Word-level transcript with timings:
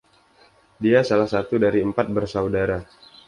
Dia 0.83 1.01
salah 1.09 1.29
satu 1.35 1.55
dari 1.65 1.79
empat 1.89 2.07
bersaudara. 2.15 2.79